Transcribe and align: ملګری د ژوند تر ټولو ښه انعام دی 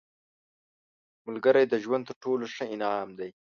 ملګری 1.27 1.63
د 1.67 1.73
ژوند 1.83 2.03
تر 2.09 2.15
ټولو 2.23 2.43
ښه 2.53 2.65
انعام 2.73 3.09
دی 3.19 3.29